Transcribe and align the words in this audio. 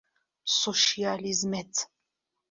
سۆشیالیزمت 0.59 1.75